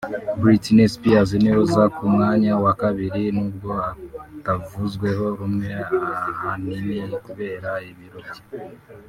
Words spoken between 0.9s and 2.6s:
Spears niwe uza ku mwanya